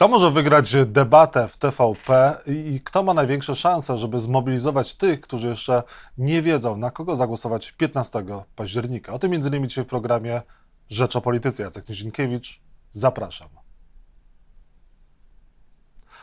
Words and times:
Kto 0.00 0.08
może 0.08 0.30
wygrać 0.30 0.76
debatę 0.86 1.48
w 1.48 1.56
TVP 1.56 2.36
i 2.46 2.80
kto 2.84 3.02
ma 3.02 3.14
największe 3.14 3.54
szanse, 3.54 3.98
żeby 3.98 4.18
zmobilizować 4.18 4.94
tych, 4.94 5.20
którzy 5.20 5.48
jeszcze 5.48 5.82
nie 6.18 6.42
wiedzą, 6.42 6.76
na 6.76 6.90
kogo 6.90 7.16
zagłosować 7.16 7.72
15 7.72 8.24
października? 8.56 9.12
O 9.12 9.18
tym 9.18 9.30
między 9.30 9.48
innymi 9.48 9.68
dzisiaj 9.68 9.84
w 9.84 9.86
programie 9.86 10.42
Rzecz 10.88 11.16
o 11.16 11.20
Polityce. 11.20 11.62
Jacek 11.62 11.88
Nizinkiewicz, 11.88 12.60
zapraszam. 12.90 13.48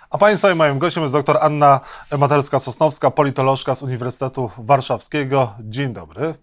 A 0.10 0.18
Państwa 0.18 0.52
i 0.52 0.56
moim 0.56 0.80
gościem 0.80 1.04
jest 1.04 1.16
dr 1.16 1.38
Anna 1.42 1.80
Materska-Sosnowska, 2.12 3.12
politolożka 3.12 3.76
z 3.76 3.84
Uniwersytetu 3.84 4.52
Warszawskiego. 4.58 5.54
Dzień 5.60 5.94
dobry. 5.94 6.34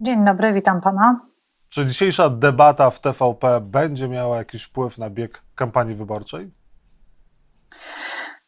Dzień 0.00 0.24
dobry, 0.24 0.52
witam 0.52 0.80
Pana. 0.80 1.29
Czy 1.70 1.86
dzisiejsza 1.86 2.30
debata 2.30 2.90
w 2.90 3.00
TVP 3.00 3.60
będzie 3.60 4.08
miała 4.08 4.36
jakiś 4.36 4.62
wpływ 4.62 4.98
na 4.98 5.10
bieg 5.10 5.42
kampanii 5.54 5.94
wyborczej? 5.94 6.50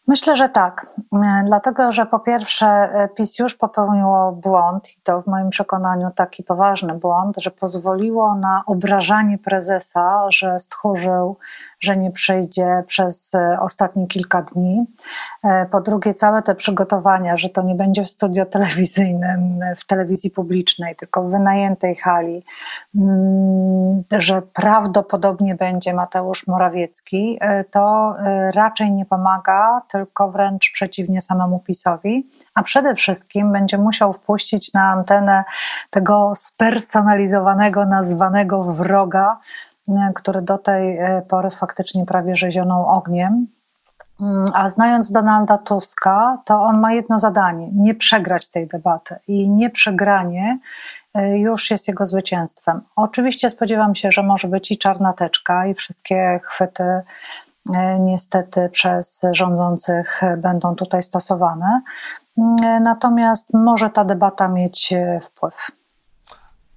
Myślę, 0.09 0.37
że 0.37 0.49
tak. 0.49 0.87
E, 1.13 1.43
dlatego, 1.47 1.93
że 1.93 2.07
po 2.07 2.21
pierwsze 2.21 2.67
e, 2.67 3.09
PiS 3.09 3.39
już 3.39 3.55
popełniło 3.55 4.33
błąd, 4.33 4.91
i 4.91 5.01
to 5.03 5.23
w 5.23 5.27
moim 5.27 5.51
przekonaniu 5.51 6.11
taki 6.17 6.43
poważny 6.43 6.95
błąd, 6.95 7.37
że 7.39 7.51
pozwoliło 7.51 8.35
na 8.35 8.63
obrażanie 8.67 9.39
prezesa, 9.39 10.27
że 10.31 10.61
stchórzył, 10.61 11.37
że 11.81 11.97
nie 11.97 12.11
przyjdzie 12.11 12.85
przez 12.87 13.35
e, 13.35 13.59
ostatnie 13.61 14.07
kilka 14.07 14.43
dni. 14.43 14.87
Po 15.71 15.81
drugie, 15.81 16.15
całe 16.15 16.43
te 16.43 16.55
przygotowania, 16.55 17.37
że 17.37 17.49
to 17.49 17.63
nie 17.63 17.75
będzie 17.75 18.05
w 18.05 18.09
studio 18.09 18.47
telewizyjnym, 18.47 19.61
w 19.77 19.87
telewizji 19.87 20.31
publicznej, 20.31 20.97
tylko 20.97 21.23
w 21.23 21.31
wynajętej 21.31 21.95
hali, 21.95 22.45
mm, 22.97 24.03
że 24.11 24.43
prawdopodobnie 24.43 25.55
będzie 25.55 25.95
Mateusz 25.95 26.47
Morawiecki, 26.47 27.39
to 27.71 28.15
raczej 28.55 28.93
nie 28.93 29.07
pomaga 29.07 29.83
tylko 29.93 30.31
wręcz 30.31 30.71
przeciwnie 30.73 31.21
samemu 31.21 31.59
PiSowi, 31.59 32.31
a 32.55 32.63
przede 32.63 32.95
wszystkim 32.95 33.53
będzie 33.53 33.79
musiał 33.79 34.13
wpuścić 34.13 34.73
na 34.73 34.83
antenę 34.83 35.45
tego 35.91 36.33
spersonalizowanego, 36.37 37.87
nazwanego 37.87 38.65
wroga, 38.65 39.39
e, 39.89 40.13
który 40.15 40.43
do 40.43 40.59
tej 40.59 40.99
e, 40.99 41.23
pory 41.29 41.51
faktycznie 41.51 42.07
prawie 42.07 42.37
rzezioną 42.37 42.87
ogniem. 42.87 43.47
Mm, 44.21 44.51
a 44.55 44.69
znając 44.69 45.13
Donalda 45.13 45.59
Tuska, 45.59 46.39
to 46.45 46.63
on 46.63 46.81
ma 46.81 46.93
jedno 46.93 47.19
zadanie: 47.19 47.69
nie 47.73 47.95
przegrać 47.95 48.49
tej 48.49 48.67
debaty. 48.67 49.17
I 49.29 49.49
nie 49.49 49.71
przegranie 49.71 50.59
e, 51.15 51.39
już 51.39 51.71
jest 51.71 51.89
jego 51.89 52.07
zwycięstwem. 52.07 52.81
Oczywiście 52.97 53.51
spodziewam 53.51 53.95
się, 53.95 54.11
że 54.11 54.23
może 54.23 54.49
być 54.49 54.71
i 54.71 54.79
czarna 54.79 55.13
teczka, 55.13 55.67
i 55.67 55.75
wszystkie 55.75 56.41
chwyty 56.43 56.85
niestety 58.01 58.69
przez 58.73 59.23
rządzących 59.33 60.21
będą 60.39 60.75
tutaj 60.75 61.03
stosowane. 61.03 61.83
E, 62.39 62.81
natomiast 62.81 63.55
może 63.55 63.91
ta 63.91 64.05
debata 64.05 64.49
mieć 64.49 64.93
e, 64.93 65.21
wpływ. 65.21 65.55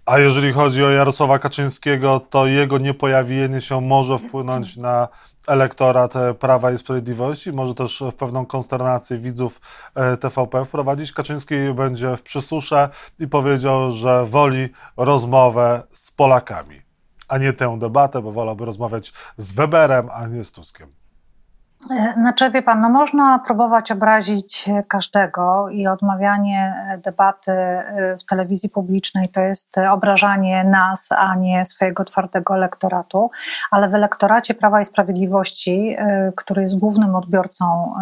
A 0.06 0.20
jeżeli 0.20 0.54
chodzi 0.54 0.84
o 0.84 0.90
Jarosława 0.90 1.40
Kaczyńskiego, 1.40 2.20
to 2.20 2.48
jego 2.48 2.78
niepojawienie 2.78 3.62
się 3.62 3.82
może 3.82 4.18
wpłynąć 4.20 4.78
na 4.78 5.08
elektorat 5.48 6.14
Prawa 6.40 6.72
i 6.72 6.78
Sprawiedliwości, 6.78 7.54
może 7.54 7.76
też 7.76 8.04
w 8.12 8.16
pewną 8.16 8.46
konsternację 8.46 9.18
widzów 9.18 9.62
TVP 10.20 10.66
wprowadzić. 10.66 11.12
Kaczyński 11.12 11.56
będzie 11.76 12.18
w 12.18 12.22
przysusze 12.22 12.90
i 13.20 13.28
powiedział, 13.28 13.92
że 13.92 14.26
woli 14.26 14.70
rozmowę 14.98 15.84
z 15.90 16.12
Polakami 16.12 16.85
a 17.28 17.38
nie 17.38 17.54
tę 17.54 17.80
debatę, 17.80 18.22
bo 18.22 18.32
wolałby 18.32 18.66
rozmawiać 18.66 19.14
z 19.38 19.54
Weberem, 19.54 20.10
a 20.14 20.28
nie 20.28 20.44
z 20.44 20.52
Tuskiem. 20.52 20.90
Znaczy, 22.18 22.52
wie 22.52 22.62
pan, 22.62 22.82
no 22.82 22.90
można 22.90 23.40
próbować 23.40 23.92
obrazić 23.92 24.70
każdego 24.88 25.70
i 25.70 25.88
odmawianie 25.88 26.74
debaty 27.04 27.52
e, 27.52 28.18
w 28.18 28.26
telewizji 28.26 28.70
publicznej 28.70 29.30
to 29.30 29.42
jest 29.42 29.78
obrażanie 29.78 30.64
nas, 30.64 31.10
a 31.12 31.36
nie 31.36 31.66
swojego 31.66 32.06
twardego 32.06 32.56
elektoratu, 32.56 33.32
ale 33.72 33.90
w 33.90 33.96
elektoracie 33.96 34.54
Prawa 34.54 34.82
i 34.82 34.86
Sprawiedliwości, 34.86 35.96
e, 35.98 36.32
który 36.36 36.62
jest 36.62 36.80
głównym 36.80 37.16
odbiorcą 37.16 37.94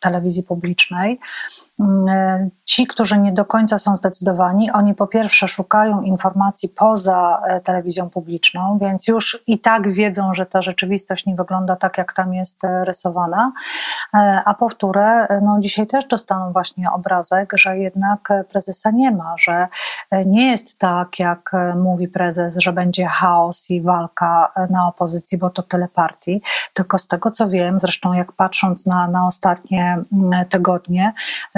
telewizji 0.00 0.42
publicznej, 0.42 1.20
ci, 2.64 2.86
którzy 2.86 3.18
nie 3.18 3.32
do 3.32 3.44
końca 3.44 3.78
są 3.78 3.96
zdecydowani, 3.96 4.70
oni 4.70 4.94
po 4.94 5.06
pierwsze 5.06 5.48
szukają 5.48 6.02
informacji 6.02 6.68
poza 6.68 7.42
e, 7.46 7.60
telewizją 7.60 8.10
publiczną, 8.10 8.78
więc 8.78 9.08
już 9.08 9.42
i 9.46 9.58
tak 9.58 9.92
wiedzą, 9.92 10.34
że 10.34 10.46
ta 10.46 10.62
rzeczywistość 10.62 11.26
nie 11.26 11.34
wygląda 11.34 11.76
tak, 11.76 11.98
jak 11.98 12.12
tam 12.12 12.34
jest 12.34 12.64
e, 12.64 12.84
rysowana. 12.84 13.52
E, 14.14 14.42
a 14.44 14.54
po 14.54 14.68
wtóre, 14.68 15.26
no 15.42 15.60
dzisiaj 15.60 15.86
też 15.86 16.04
dostaną 16.04 16.52
właśnie 16.52 16.90
obrazek, 16.90 17.52
że 17.54 17.78
jednak 17.78 18.28
prezesa 18.48 18.90
nie 18.90 19.10
ma, 19.10 19.34
że 19.38 19.68
nie 20.26 20.50
jest 20.50 20.78
tak, 20.78 21.18
jak 21.18 21.52
mówi 21.76 22.08
prezes, 22.08 22.58
że 22.58 22.72
będzie 22.72 23.06
chaos 23.06 23.70
i 23.70 23.82
walka 23.82 24.52
na 24.70 24.88
opozycji, 24.88 25.38
bo 25.38 25.50
to 25.50 25.62
tyle 25.62 25.88
partii. 25.88 26.42
Tylko 26.74 26.98
z 26.98 27.06
tego 27.06 27.30
co 27.30 27.48
wiem, 27.48 27.78
zresztą 27.78 28.12
jak 28.12 28.32
patrząc 28.32 28.86
na, 28.86 29.08
na 29.08 29.26
ostatnie 29.26 29.98
mm, 30.12 30.44
tygodnie, 30.48 31.12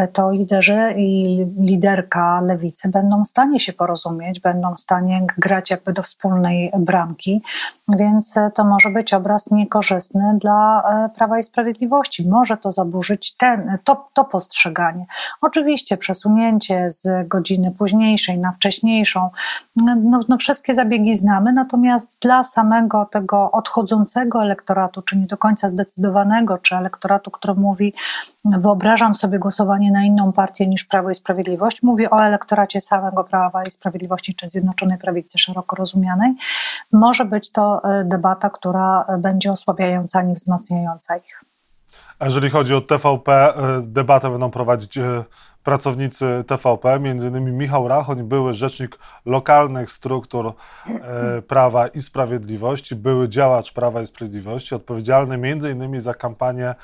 to 0.07 0.31
liderzy 0.31 0.95
i 0.97 1.37
liderka 1.59 2.41
lewicy 2.41 2.91
będą 2.91 3.23
w 3.23 3.27
stanie 3.27 3.61
się 3.61 3.73
porozumieć, 3.73 4.41
będą 4.41 4.75
w 4.75 4.81
stanie 4.81 5.27
grać 5.39 5.71
jakby 5.71 5.93
do 5.93 6.03
wspólnej 6.03 6.73
bramki, 6.79 7.43
więc 7.99 8.35
to 8.55 8.65
może 8.65 8.91
być 8.91 9.15
obraz 9.15 9.51
niekorzystny 9.51 10.39
dla 10.41 10.83
e, 10.83 11.09
Prawa 11.17 11.39
i 11.39 11.43
Sprawiedliwości. 11.43 12.29
Może 12.29 12.57
to 12.57 12.73
zaburzyć 12.73 13.37
ten, 13.37 13.79
to, 13.85 14.09
to 14.15 14.25
postrzeganie. 14.25 15.07
Oczywiście 15.41 15.97
przesunięcie 15.97 16.91
z 16.91 17.29
godziny 17.29 17.71
późniejszej 17.79 18.39
na 18.39 18.53
wcześniejszą, 18.53 19.31
no, 19.77 20.21
no 20.29 20.37
wszystkie 20.37 20.75
zabiegi 20.75 21.17
znamy, 21.17 21.53
natomiast 21.53 22.13
dla 22.21 22.43
samego 22.43 23.09
tego 23.11 23.51
odchodzącego 23.51 24.43
elektoratu, 24.43 25.03
czy 25.03 25.17
nie 25.17 25.27
do 25.27 25.37
końca 25.37 25.69
zdecydowanego, 25.69 26.59
czy 26.59 26.77
elektoratu, 26.77 27.31
który 27.31 27.55
mówi, 27.55 27.95
wyobrażam 28.45 29.15
sobie 29.15 29.39
głosowanie 29.39 29.91
na 29.97 30.05
inną 30.05 30.33
partię 30.33 30.67
niż 30.67 30.85
Prawo 30.85 31.11
i 31.11 31.15
Sprawiedliwość. 31.15 31.83
Mówię 31.83 32.11
o 32.11 32.25
elektoracie 32.25 32.81
samego 32.81 33.25
Prawa 33.25 33.63
i 33.63 33.71
Sprawiedliwości 33.71 34.35
czy 34.35 34.49
Zjednoczonej 34.49 34.99
Prawicy 34.99 35.39
szeroko 35.39 35.77
rozumianej. 35.77 36.35
Może 36.93 37.25
być 37.25 37.53
to 37.53 37.85
e, 37.85 38.05
debata, 38.05 38.51
która 38.51 39.07
będzie 39.19 39.53
osłabiająca, 39.53 40.23
nie 40.23 40.35
wzmacniająca 40.35 41.17
ich. 41.17 41.45
Jeżeli 42.21 42.51
chodzi 42.51 42.75
o 42.75 42.81
TVP, 42.81 43.33
e, 43.33 43.55
debatę 43.83 44.31
będą 44.31 44.51
prowadzić 44.51 44.99
e, 44.99 45.25
pracownicy 45.67 46.45
TVP, 46.47 47.01
innymi 47.27 47.53
Michał 47.53 47.89
Rachoń, 47.89 48.23
były 48.23 48.55
rzecznik 48.55 48.99
lokalnych 49.25 49.91
struktur 49.91 50.53
e, 50.87 51.43
Prawa 51.43 51.87
i 51.87 52.03
Sprawiedliwości, 52.03 52.97
były 52.97 53.29
działacz 53.29 53.73
Prawa 53.73 54.03
i 54.03 54.07
Sprawiedliwości, 54.07 54.75
odpowiedzialny 54.75 55.39
innymi 55.71 56.01
za 56.01 56.15
kampanię 56.15 56.69
e, 56.69 56.75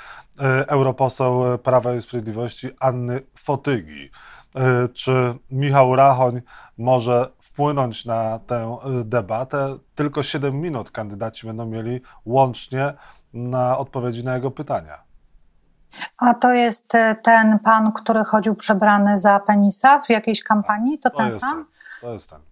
europoseł 0.69 1.59
Prawa 1.59 1.95
i 1.95 2.01
Sprawiedliwości 2.01 2.69
Anny 2.81 3.21
Fotygi. 3.39 4.11
E, 4.55 4.89
czy 4.89 5.35
Michał 5.51 5.97
Rachoń 5.97 6.41
może 6.79 7.29
wpłynąć 7.41 8.05
na 8.05 8.39
tę 8.39 8.77
debatę? 9.05 9.77
Tylko 9.95 10.23
7 10.23 10.61
minut 10.61 10.91
kandydaci 10.91 11.47
będą 11.47 11.67
mieli 11.67 12.01
łącznie 12.25 12.93
na 13.33 13.79
odpowiedzi 13.79 14.25
na 14.25 14.35
jego 14.35 14.51
pytania. 14.51 15.12
A 16.19 16.35
to 16.35 16.53
jest 16.53 16.95
e, 16.95 17.15
ten 17.23 17.59
pan, 17.59 17.93
który 17.93 18.25
chodził 18.25 18.55
przebrany 18.55 19.19
za 19.19 19.41
penisa 19.41 20.01
w 20.01 20.11
jakiejś 20.11 20.43
kampanii? 20.43 20.99
To, 20.99 21.11
to 21.11 21.17
ten 21.17 21.41
sam? 21.41 21.55
Ten. 21.55 21.65
To 22.01 22.13
jest 22.13 22.31
ten. 22.31 22.52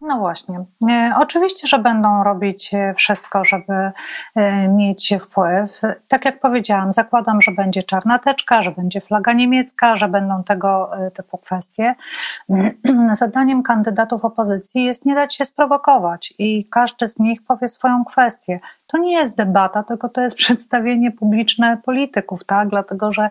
No 0.00 0.18
właśnie. 0.18 0.64
E, 0.90 1.12
oczywiście, 1.18 1.68
że 1.68 1.78
będą 1.78 2.24
robić 2.24 2.74
e, 2.74 2.94
wszystko, 2.94 3.44
żeby 3.44 3.90
e, 4.34 4.68
mieć 4.68 5.14
wpływ. 5.20 5.80
Tak 6.08 6.24
jak 6.24 6.40
powiedziałam, 6.40 6.92
zakładam, 6.92 7.42
że 7.42 7.52
będzie 7.52 7.82
czarna 7.82 8.18
teczka, 8.18 8.62
że 8.62 8.70
będzie 8.70 9.00
flaga 9.00 9.32
niemiecka, 9.32 9.96
że 9.96 10.08
będą 10.08 10.44
tego 10.44 10.90
typu 11.14 11.38
kwestie. 11.38 11.94
Zadaniem 13.12 13.62
kandydatów 13.62 14.24
opozycji 14.24 14.84
jest 14.84 15.04
nie 15.04 15.14
dać 15.14 15.34
się 15.34 15.44
sprowokować 15.44 16.34
i 16.38 16.64
każdy 16.70 17.08
z 17.08 17.18
nich 17.18 17.42
powie 17.42 17.68
swoją 17.68 18.04
kwestię. 18.04 18.60
To 18.86 18.98
nie 18.98 19.12
jest 19.12 19.36
debata, 19.36 19.82
tylko 19.82 20.08
to 20.08 20.20
jest 20.20 20.36
przedstawienie 20.44 21.10
publiczne 21.10 21.76
polityków, 21.84 22.44
tak? 22.44 22.68
Dlatego, 22.68 23.12
że 23.12 23.30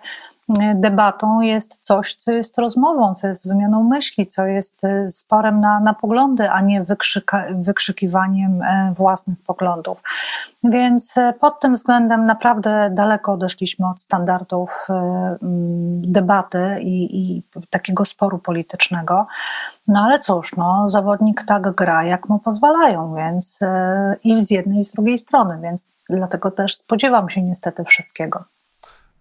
debatą 0.76 1.42
jest 1.42 1.78
coś, 1.82 2.16
co 2.16 2.32
jest 2.32 2.58
rozmową, 2.58 3.14
co 3.14 3.28
jest 3.28 3.48
wymianą 3.48 3.84
myśli, 3.84 4.28
co 4.28 4.46
jest 4.46 4.82
sporem 5.08 5.60
na, 5.60 5.80
na 5.80 5.94
poglądy, 5.94 6.50
a 6.50 6.62
nie 6.62 6.84
wykrzyka, 6.84 7.46
wykrzykiwaniem 7.52 8.62
własnych 8.96 9.38
poglądów. 9.46 10.02
Więc 10.64 11.16
pod 11.40 11.60
tym 11.60 11.74
względem 11.74 12.26
naprawdę 12.26 12.90
daleko 12.94 13.34
odeszliśmy 13.34 13.90
od 13.90 14.02
standardów 14.02 14.88
debaty 15.92 16.78
i, 16.82 17.20
i 17.20 17.44
takiego 17.70 18.06
sporu 18.06 18.40
politycznego. 18.40 19.28
No 19.88 20.00
ale 20.00 20.20
cóż, 20.20 20.56
no, 20.56 20.90
zawodnik 20.90 21.44
tak 21.44 21.76
gra, 21.76 22.04
jak 22.04 22.30
mu 22.30 22.40
pozwalają, 22.40 23.16
więc 23.16 23.60
i 24.24 24.40
z 24.40 24.52
jednej 24.52 24.80
i 24.80 24.86
z 24.86 24.92
drugiej 24.92 25.18
strony, 25.18 25.60
więc 25.62 25.88
dlatego 26.10 26.52
też 26.52 26.76
spodziewam 26.76 27.30
się 27.30 27.42
niestety 27.42 27.84
wszystkiego. 27.84 28.44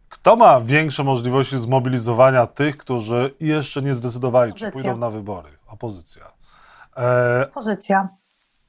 Kto 0.08 0.36
ma 0.36 0.60
większe 0.60 1.04
możliwości 1.04 1.58
zmobilizowania 1.58 2.46
tych, 2.46 2.76
którzy 2.76 3.34
jeszcze 3.40 3.82
nie 3.82 3.94
zdecydowali, 3.94 4.50
Opozycja. 4.50 4.70
czy 4.70 4.72
pójdą 4.72 4.96
na 4.96 5.10
wybory? 5.10 5.48
Opozycja. 5.66 6.22
E, 6.96 7.46
opozycja. 7.50 8.08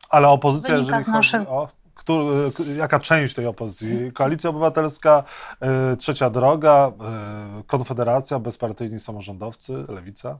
Ale 0.09 0.27
opozycja, 0.27 0.75
Wynika 0.75 0.97
jeżeli 0.97 1.03
chodzi 1.03 1.17
naszych... 1.17 1.49
o... 1.49 1.67
Który, 1.95 2.51
jaka 2.75 2.99
część 2.99 3.35
tej 3.35 3.45
opozycji? 3.45 4.11
Koalicja 4.11 4.49
Obywatelska, 4.49 5.23
e, 5.61 5.95
Trzecia 5.95 6.29
Droga, 6.29 6.91
e, 7.59 7.63
Konfederacja, 7.67 8.39
bezpartyjni 8.39 8.99
samorządowcy, 8.99 9.85
Lewica? 9.89 10.37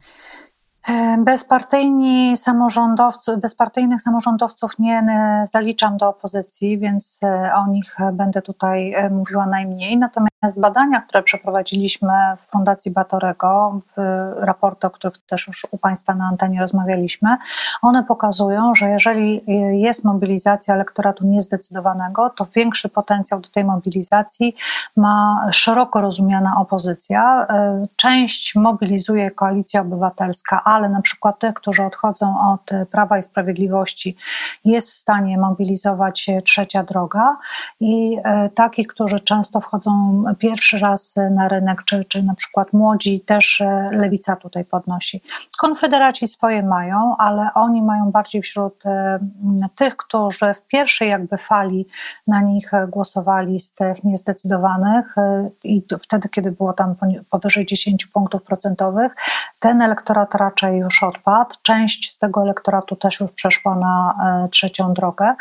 E, 0.88 1.18
bezpartyjni 1.24 2.38
samorządowcy, 2.38 3.38
bezpartyjnych 3.38 4.02
samorządowców 4.02 4.80
nie 4.80 5.06
zaliczam 5.44 5.98
do 5.98 6.10
opozycji, 6.10 6.80
więc 6.80 7.20
o 7.56 7.68
nich 7.68 7.98
będę 8.14 8.42
tutaj 8.42 8.96
mówiła 9.12 9.46
najmniej. 9.46 9.98
Natomiast 9.98 10.37
badania, 10.58 11.02
które 11.02 11.24
przeprowadziliśmy 11.24 12.14
w 12.40 12.52
Fundacji 12.52 12.92
Batorego, 12.92 13.82
w 13.98 14.02
raporty, 14.38 14.88
o 14.88 14.90
których 14.90 15.18
też 15.18 15.48
już 15.48 15.68
u 15.72 15.78
Państwa 15.78 16.16
na 16.16 16.26
antenie 16.26 16.60
rozmawialiśmy, 16.60 17.38
one 17.82 18.04
pokazują, 18.04 18.76
że 18.76 18.90
jeżeli 18.90 19.42
jest 19.82 20.06
mobilizacja 20.06 20.74
elektoratu 20.74 21.26
niezdecydowanego, 21.26 22.30
to 22.30 22.48
większy 22.56 22.90
potencjał 22.90 23.40
do 23.40 23.50
tej 23.50 23.64
mobilizacji 23.64 24.56
ma 24.98 25.48
szeroko 25.52 26.02
rozumiana 26.02 26.54
opozycja. 26.58 27.48
Część 27.96 28.56
mobilizuje 28.56 29.32
Koalicja 29.32 29.82
Obywatelska, 29.82 30.64
ale 30.64 30.90
na 30.90 31.02
przykład 31.02 31.40
tych, 31.40 31.54
którzy 31.54 31.84
odchodzą 31.84 32.36
od 32.52 32.90
Prawa 32.92 33.18
i 33.18 33.24
Sprawiedliwości, 33.24 34.16
jest 34.66 34.90
w 34.90 34.94
stanie 34.94 35.38
mobilizować 35.38 36.30
trzecia 36.46 36.84
droga 36.84 37.38
i 37.80 38.18
e, 38.24 38.50
takich, 38.50 38.88
którzy 38.88 39.20
często 39.20 39.62
wchodzą 39.62 40.24
pierwszy 40.38 40.80
raz 40.80 41.16
na 41.32 41.48
rynek, 41.48 41.84
czy, 41.84 42.06
czy 42.06 42.24
na 42.24 42.36
przykład 42.36 42.74
młodzi, 42.74 43.22
też 43.22 43.62
e, 43.62 43.90
lewica 43.92 44.36
tutaj 44.36 44.66
podnosi. 44.66 45.22
Konfederaci 45.58 46.28
swoje 46.28 46.64
mają, 46.64 47.16
ale 47.18 47.50
oni 47.56 47.82
mają 47.82 48.12
bardziej 48.12 48.42
wśród 48.42 48.86
e, 48.86 49.20
tych, 49.76 49.98
którzy 49.98 50.54
w 50.54 50.62
pierwszej 50.62 51.10
jakby 51.10 51.38
fali 51.38 51.88
na 52.28 52.42
nich 52.42 52.72
głosowali 52.88 53.60
z 53.60 53.74
tych 53.74 54.04
niezdecydowanych 54.04 55.16
i 55.64 55.84
wtedy, 56.00 56.30
kiedy 56.30 56.52
było 56.52 56.74
tam 56.74 56.96
powyżej 57.30 57.66
10 57.66 58.06
punktów 58.06 58.44
procentowych, 58.44 59.16
ten 59.60 59.82
elektorat 59.82 60.36
raczej 60.36 60.78
już 60.78 61.04
odpadł. 61.04 61.56
Część 61.62 62.12
z 62.12 62.18
tego 62.18 62.42
elektoratu 62.42 62.96
też 62.96 63.20
już 63.20 63.32
przeszła 63.32 63.76
na 63.76 64.16
e, 64.46 64.50
trzecią 64.50 64.94
drogę, 64.94 65.36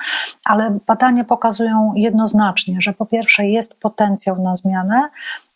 ale 0.45 0.79
badania 0.87 1.25
pokazują 1.25 1.93
jednoznacznie, 1.97 2.81
że 2.81 2.93
po 2.93 3.07
pierwsze 3.07 3.47
jest 3.47 3.81
potencjał 3.81 4.43
na 4.43 4.57
zmianę, 4.57 4.75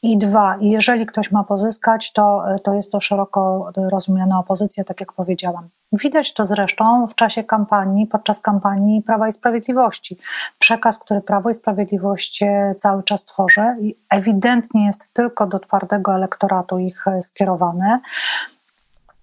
i 0.02 0.18
dwa, 0.18 0.56
jeżeli 0.60 1.06
ktoś 1.06 1.32
ma 1.32 1.44
pozyskać, 1.44 2.12
to, 2.12 2.54
e, 2.54 2.58
to 2.58 2.74
jest 2.74 2.92
to 2.92 3.00
szeroko 3.00 3.70
rozumiana 3.76 4.38
opozycja, 4.38 4.84
tak 4.84 5.00
jak 5.00 5.12
powiedziałam. 5.12 5.68
Widać 5.92 6.34
to 6.34 6.46
zresztą 6.46 7.06
w 7.06 7.14
czasie 7.14 7.44
kampanii, 7.44 8.06
podczas 8.06 8.40
kampanii 8.40 9.02
Prawa 9.02 9.28
i 9.28 9.32
Sprawiedliwości. 9.32 10.18
Przekaz, 10.58 10.98
który 10.98 11.20
Prawo 11.20 11.50
i 11.50 11.54
Sprawiedliwość 11.54 12.42
e, 12.42 12.74
cały 12.78 13.02
czas 13.02 13.24
tworzy, 13.24 13.62
ewidentnie 14.10 14.86
jest 14.86 15.14
tylko 15.14 15.46
do 15.46 15.58
twardego 15.58 16.14
elektoratu 16.14 16.78
ich 16.78 17.04
skierowany. 17.20 17.98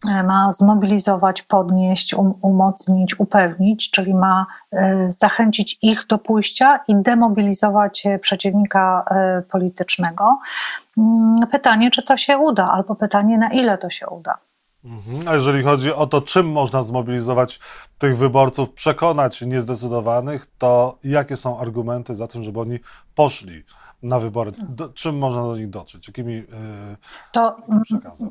E, 0.06 0.24
ma 0.24 0.52
zmobilizować, 0.52 1.42
podnieść, 1.42 2.14
um, 2.14 2.34
umocnić, 2.42 3.20
upewnić, 3.20 3.92
czyli 3.92 4.14
ma 4.14 4.46
e, 4.72 5.10
zachęcić 5.10 5.78
ich 5.82 6.08
do 6.08 6.18
pójścia 6.18 6.80
i 6.88 6.96
demobilizować 6.96 8.06
e, 8.06 8.20
przeciwnika 8.20 9.06
politycznego. 9.52 10.40
Mm, 10.98 11.48
pytanie, 11.52 11.92
czy 11.92 12.04
to 12.04 12.18
się 12.18 12.38
uda, 12.38 12.72
albo 12.72 12.96
pytanie, 12.96 13.38
na 13.38 13.50
ile 13.50 13.78
to 13.78 13.90
się 13.90 14.08
uda. 14.08 14.38
Mhm. 14.86 15.28
A 15.28 15.34
jeżeli 15.34 15.64
chodzi 15.64 15.94
o 15.94 16.08
to, 16.08 16.22
czym 16.22 16.52
można 16.52 16.84
zmobilizować 16.84 17.60
tych 17.98 18.18
wyborców, 18.18 18.74
przekonać 18.74 19.42
niezdecydowanych, 19.42 20.46
to 20.58 20.98
jakie 21.04 21.38
są 21.38 21.60
argumenty 21.60 22.16
za 22.16 22.28
tym, 22.28 22.44
żeby 22.44 22.60
oni 22.60 22.80
poszli 23.16 23.64
na 24.04 24.20
wybory? 24.20 24.52
Do, 24.70 24.90
czym 24.90 25.18
można 25.18 25.42
do 25.42 25.58
nich 25.58 25.70
dotrzeć? 25.70 26.08
Jakimi 26.08 26.34
yy, 26.34 26.46
to, 27.32 27.58
przekazem? 27.84 28.30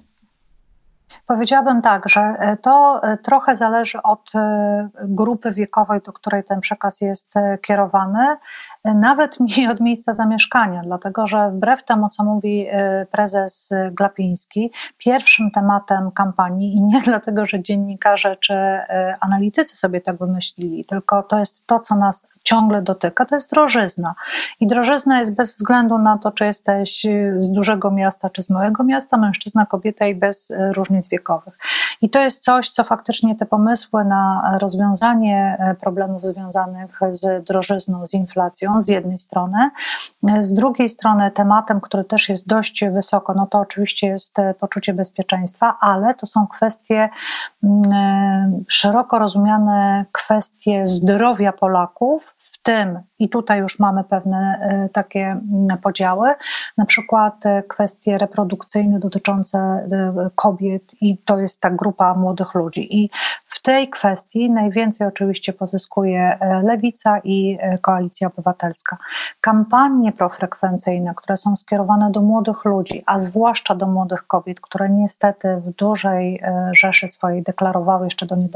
Powiedziałabym 1.26 1.82
tak, 1.82 2.08
że 2.08 2.20
e, 2.20 2.56
to 2.56 3.00
e, 3.02 3.16
trochę 3.16 3.56
zależy 3.56 4.02
od 4.02 4.34
e, 4.34 4.88
grupy 5.04 5.52
wiekowej, 5.52 6.00
do 6.06 6.12
której 6.12 6.44
ten 6.44 6.60
przekaz 6.60 7.00
jest 7.00 7.34
kierowany, 7.62 8.36
nawet 8.94 9.40
mi 9.40 9.66
od 9.72 9.80
miejsca 9.80 10.14
zamieszkania, 10.14 10.82
dlatego 10.84 11.26
że 11.26 11.50
wbrew 11.50 11.84
temu, 11.84 12.08
co 12.08 12.24
mówi 12.24 12.66
prezes 13.10 13.70
Glapiński, 13.92 14.72
pierwszym 14.98 15.50
tematem 15.50 16.10
kampanii 16.10 16.76
i 16.76 16.82
nie 16.82 17.00
dlatego, 17.10 17.46
że 17.46 17.62
dziennikarze 17.62 18.36
czy 18.36 18.54
analitycy 19.20 19.76
sobie 19.76 20.00
tak 20.00 20.18
wymyślili, 20.18 20.84
tylko 20.84 21.22
to 21.22 21.38
jest 21.38 21.66
to, 21.66 21.80
co 21.80 21.94
nas 21.94 22.26
ciągle 22.46 22.82
dotyka, 22.82 23.24
to 23.24 23.36
jest 23.36 23.50
drożyzna. 23.50 24.14
I 24.60 24.66
drożyzna 24.66 25.20
jest 25.20 25.34
bez 25.34 25.56
względu 25.56 25.98
na 25.98 26.18
to, 26.18 26.30
czy 26.30 26.44
jesteś 26.44 27.06
z 27.36 27.52
dużego 27.52 27.90
miasta, 27.90 28.30
czy 28.30 28.42
z 28.42 28.50
małego 28.50 28.84
miasta, 28.84 29.16
mężczyzna, 29.16 29.66
kobieta 29.66 30.06
i 30.06 30.14
bez 30.14 30.52
różnic 30.72 31.08
wiekowych. 31.08 31.58
I 32.02 32.10
to 32.10 32.20
jest 32.20 32.42
coś, 32.42 32.70
co 32.70 32.84
faktycznie 32.84 33.36
te 33.36 33.46
pomysły 33.46 34.04
na 34.04 34.52
rozwiązanie 34.60 35.58
problemów 35.80 36.26
związanych 36.26 37.00
z 37.10 37.44
drożyzną, 37.44 38.06
z 38.06 38.14
inflacją 38.14 38.75
z 38.82 38.88
jednej 38.88 39.18
strony, 39.18 39.70
e, 40.28 40.42
z 40.42 40.54
drugiej 40.54 40.88
strony 40.88 41.30
tematem, 41.30 41.80
który 41.80 42.04
też 42.04 42.28
jest 42.28 42.46
dość 42.46 42.84
wysoko, 42.92 43.34
no 43.34 43.46
to 43.46 43.58
oczywiście 43.58 44.06
jest 44.06 44.36
poczucie 44.60 44.94
bezpieczeństwa, 44.94 45.76
ale 45.80 46.14
to 46.14 46.26
są 46.26 46.46
kwestie 46.46 47.08
mm, 47.62 48.45
szeroko 48.68 49.18
rozumiane 49.18 50.04
kwestie 50.12 50.86
zdrowia 50.86 51.52
Polaków, 51.52 52.34
w 52.38 52.62
tym, 52.62 52.98
i 53.18 53.28
tutaj 53.28 53.60
już 53.60 53.78
mamy 53.78 54.04
pewne 54.04 54.58
e, 54.60 54.88
takie 54.88 55.20
mm, 55.20 55.78
podziały, 55.78 56.34
na 56.76 56.86
przykład 56.86 57.46
e, 57.46 57.62
kwestie 57.62 58.18
reprodukcyjne 58.18 58.98
dotyczące 58.98 59.58
e, 59.58 60.30
kobiet, 60.34 60.82
i 61.00 61.18
to 61.18 61.38
jest 61.38 61.60
ta 61.60 61.70
grupa 61.70 62.14
młodych 62.14 62.54
ludzi. 62.54 63.02
I 63.02 63.10
w 63.46 63.62
tej 63.62 63.88
kwestii 63.88 64.50
najwięcej 64.50 65.06
oczywiście 65.06 65.52
pozyskuje 65.52 66.38
Lewica 66.62 67.18
i 67.24 67.58
Koalicja 67.82 68.28
Obywatelska. 68.28 68.96
Kampanie 69.40 70.12
profrekwencyjne, 70.12 71.14
które 71.16 71.36
są 71.36 71.56
skierowane 71.56 72.10
do 72.10 72.20
młodych 72.20 72.64
ludzi, 72.64 73.02
a 73.06 73.18
zwłaszcza 73.18 73.74
do 73.74 73.86
młodych 73.86 74.26
kobiet, 74.26 74.60
które 74.60 74.88
niestety 74.88 75.56
w 75.56 75.70
dużej 75.70 76.42
rzeszy 76.72 77.08
swojej 77.08 77.42
deklarowały 77.42 78.06
jeszcze 78.06 78.26
do 78.26 78.36
niedawna 78.36 78.55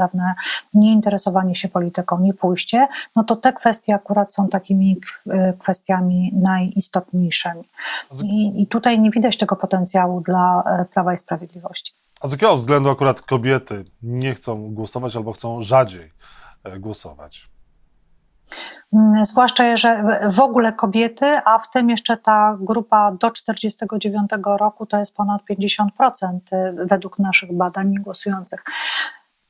nieinteresowanie 0.75 1.55
się 1.55 1.69
polityką, 1.69 2.21
nie 2.21 2.35
pójście, 2.35 2.89
no 3.17 3.25
to 3.25 3.37
te 3.37 3.53
kwestie 3.53 3.95
akurat 3.95 4.35
są 4.35 4.49
takimi 4.49 5.01
kwestiami 5.59 6.33
najistotniejszymi. 6.35 7.69
I, 8.25 8.63
I 8.63 8.67
tutaj 8.67 9.01
nie 9.01 9.11
widać 9.11 9.37
tego 9.37 9.57
potencjału 9.57 10.21
dla 10.21 10.63
e, 10.67 10.85
Prawa 10.85 11.13
i 11.13 11.17
Sprawiedliwości. 11.17 11.93
A 12.21 12.29
z 12.29 12.33
jakiego 12.33 12.57
względu 12.57 12.91
akurat 12.91 13.23
kobiety 13.23 13.85
nie 14.03 14.35
chcą 14.35 14.75
głosować 14.75 15.17
albo 15.17 15.33
chcą 15.33 15.63
rzadziej 15.63 16.13
e, 16.65 16.79
głosować? 16.79 17.51
Mm, 18.93 19.25
zwłaszcza, 19.25 19.77
że 19.77 20.03
w 20.31 20.41
ogóle 20.41 20.73
kobiety, 20.73 21.27
a 21.45 21.59
w 21.59 21.71
tym 21.71 21.91
jeszcze 21.91 22.17
ta 22.17 22.57
grupa 22.61 23.13
do 23.13 23.31
49 23.31 24.31
roku 24.45 24.87
to 24.87 24.99
jest 24.99 25.17
ponad 25.17 25.43
50% 25.51 26.39
e, 26.53 26.75
według 26.87 27.19
naszych 27.19 27.57
badań 27.57 27.95
głosujących. 27.95 28.65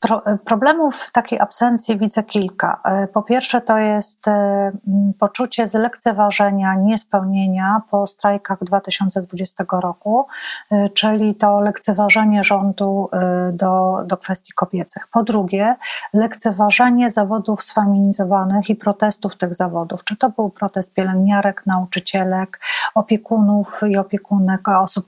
Pro, 0.00 0.22
problemów 0.44 1.10
takiej 1.12 1.40
absencji 1.40 1.98
widzę 1.98 2.22
kilka. 2.22 2.80
E, 2.84 3.06
po 3.06 3.22
pierwsze, 3.22 3.60
to 3.60 3.78
jest 3.78 4.28
e, 4.28 4.72
poczucie 5.18 5.66
zlekceważenia, 5.66 6.74
niespełnienia 6.74 7.82
po 7.90 8.06
strajkach 8.06 8.64
2020 8.64 9.64
roku, 9.70 10.26
e, 10.70 10.88
czyli 10.88 11.34
to 11.34 11.60
lekceważenie 11.60 12.44
rządu 12.44 13.10
do, 13.52 14.02
do 14.06 14.16
kwestii 14.16 14.52
kobiecych. 14.52 15.08
Po 15.12 15.22
drugie, 15.22 15.76
lekceważenie 16.12 17.10
zawodów 17.10 17.62
sfeminizowanych 17.62 18.70
i 18.70 18.76
protestów 18.76 19.36
tych 19.36 19.54
zawodów. 19.54 20.04
Czy 20.04 20.16
to 20.16 20.30
był 20.30 20.50
protest 20.50 20.94
pielęgniarek, 20.94 21.62
nauczycielek, 21.66 22.60
opiekunów 22.94 23.80
i 23.88 23.96
opiekunek 23.96 24.68
osób 24.68 25.06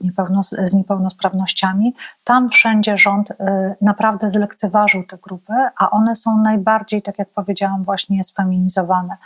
z 0.63 0.73
niepełnosprawnościami. 0.73 1.95
Tam 2.23 2.49
wszędzie 2.49 2.97
rząd 2.97 3.33
naprawdę 3.81 4.29
zlekceważył 4.29 4.82
zauważył 4.83 5.03
te 5.03 5.17
grupy, 5.17 5.53
a 5.79 5.89
one 5.89 6.15
są 6.15 6.37
najbardziej, 6.37 7.01
tak 7.01 7.19
jak 7.19 7.29
powiedziałam, 7.29 7.83
właśnie 7.83 8.23
sfeminizowane. 8.23 9.17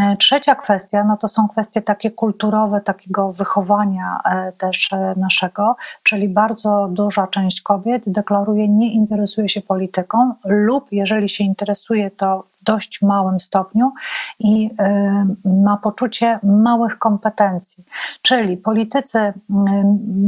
E, 0.00 0.16
trzecia 0.16 0.54
kwestia, 0.54 1.04
no 1.04 1.16
to 1.16 1.28
są 1.28 1.48
kwestie 1.48 1.82
takie 1.82 2.10
kulturowe, 2.10 2.80
takiego 2.80 3.32
wychowania 3.32 4.20
e, 4.24 4.52
też 4.52 4.92
e, 4.92 5.14
naszego, 5.16 5.76
czyli 6.02 6.28
bardzo 6.28 6.88
duża 6.90 7.26
część 7.26 7.60
kobiet 7.60 8.02
deklaruje, 8.06 8.68
nie 8.68 8.92
interesuje 8.92 9.48
się 9.48 9.60
polityką 9.60 10.34
lub 10.44 10.86
jeżeli 10.92 11.28
się 11.28 11.44
interesuje, 11.44 12.10
to 12.10 12.44
dość 12.62 13.02
małym 13.02 13.40
stopniu 13.40 13.92
i 14.38 14.66
y, 14.66 15.48
ma 15.48 15.76
poczucie 15.76 16.38
małych 16.42 16.98
kompetencji. 16.98 17.84
Czyli 18.22 18.56
politycy 18.56 19.18
y, 19.18 19.32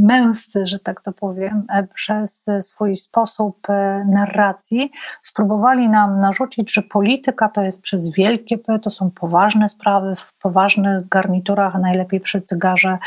męscy, 0.01 0.67
że 0.67 0.79
tak 0.79 1.01
to 1.01 1.13
powiem, 1.13 1.63
e, 1.69 1.83
przez 1.83 2.45
swój 2.59 2.95
sposób 2.95 3.69
e, 3.69 4.05
narracji 4.05 4.91
spróbowali 5.21 5.89
nam 5.89 6.19
narzucić, 6.19 6.73
że 6.73 6.81
polityka 6.81 7.49
to 7.49 7.61
jest 7.61 7.81
przez 7.81 8.11
wielkie 8.11 8.57
to 8.81 8.89
są 8.89 9.11
poważne 9.11 9.69
sprawy 9.69 10.15
w 10.15 10.33
poważnych 10.33 11.07
garniturach, 11.07 11.75
najlepiej 11.81 12.19
przy 12.19 12.41
cygarze 12.41 12.97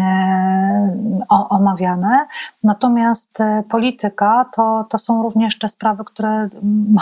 e, 0.00 0.96
omawiane. 1.28 2.26
Natomiast 2.62 3.38
polityka 3.68 4.46
to, 4.54 4.86
to 4.90 4.98
są 4.98 5.22
również 5.22 5.58
te 5.58 5.68
sprawy, 5.68 6.04
które 6.04 6.48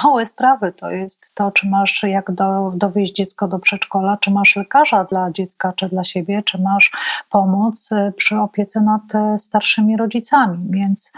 małe 0.05 0.27
sprawy, 0.27 0.73
to 0.73 0.91
jest 0.91 1.35
to, 1.35 1.51
czy 1.63 1.69
masz 1.69 2.03
jak 2.03 2.31
do, 2.33 2.73
dowieść 2.75 3.15
dziecko 3.15 3.49
do 3.49 3.59
przedszkola, 3.59 4.17
czy 4.17 4.31
masz 4.31 4.57
lekarza 4.57 5.05
dla 5.05 5.31
dziecka, 5.31 5.73
czy 5.73 5.89
dla 5.89 6.05
siebie, 6.05 6.43
czy 6.43 6.63
masz 6.63 6.91
pomoc 7.31 7.93
y, 7.93 8.13
przy 8.17 8.39
opiece 8.39 8.81
nad 8.81 9.03
y, 9.15 9.39
starszymi 9.39 9.97
rodzicami. 9.97 10.59
Więc 10.71 11.13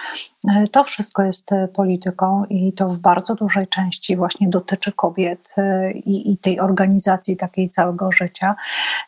y, 0.49 0.69
to 0.69 0.85
wszystko 0.85 1.23
jest 1.23 1.51
polityką 1.75 2.45
i 2.45 2.73
to 2.73 2.89
w 2.89 2.99
bardzo 2.99 3.35
dużej 3.35 3.69
części 3.69 4.17
właśnie 4.17 4.49
dotyczy 4.49 4.93
kobiet 4.93 5.55
i, 5.95 6.33
i 6.33 6.39
tej 6.39 6.61
organizacji 6.61 7.37
takiej 7.37 7.69
całego 7.69 8.13
życia. 8.13 8.55